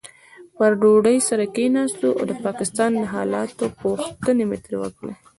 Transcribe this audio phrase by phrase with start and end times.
[0.57, 5.13] پر ډوډۍ سره کښېناستو او د پاکستان د حالاتو پوښتنې مې ترې وکړې.